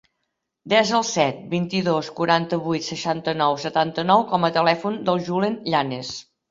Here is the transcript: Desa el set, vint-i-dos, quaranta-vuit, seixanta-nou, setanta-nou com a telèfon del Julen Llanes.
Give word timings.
Desa 0.71 0.95
el 0.99 1.03
set, 1.09 1.43
vint-i-dos, 1.51 2.09
quaranta-vuit, 2.21 2.89
seixanta-nou, 2.89 3.61
setanta-nou 3.69 4.27
com 4.35 4.49
a 4.49 4.53
telèfon 4.61 5.03
del 5.11 5.27
Julen 5.31 5.63
Llanes. 5.75 6.17